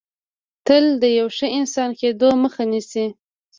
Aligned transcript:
تل 0.65 0.85
د 1.01 1.03
یو 1.19 1.27
ښه 1.37 1.47
انسان 1.57 1.89
کېدو 1.99 2.29
مخه 2.43 2.63
نیسي 2.71 3.05